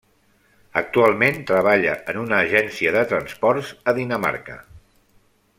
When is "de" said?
2.97-3.07